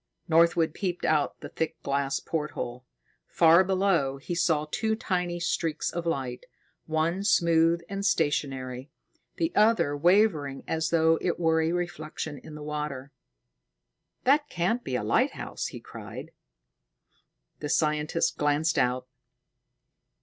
Northwood 0.27 0.73
peeped 0.73 1.05
out 1.05 1.41
the 1.41 1.49
thick 1.49 1.79
glass 1.83 2.19
porthole. 2.19 2.87
Far 3.27 3.63
below, 3.63 4.17
he 4.17 4.33
saw 4.33 4.65
two 4.71 4.95
tiny 4.95 5.39
streaks 5.39 5.91
of 5.91 6.07
light, 6.07 6.47
one 6.87 7.23
smooth 7.23 7.83
and 7.87 8.03
stationery, 8.03 8.89
the 9.35 9.51
other 9.53 9.95
wavering 9.95 10.63
as 10.67 10.89
though 10.89 11.19
it 11.21 11.39
were 11.39 11.61
a 11.61 11.71
reflection 11.71 12.39
in 12.39 12.59
water. 12.63 13.11
"That 14.23 14.49
can't 14.49 14.83
be 14.83 14.95
a 14.95 15.03
lighthouse!" 15.03 15.67
he 15.67 15.79
cried. 15.79 16.31
The 17.59 17.69
scientist 17.69 18.39
glanced 18.39 18.79
out. 18.79 19.07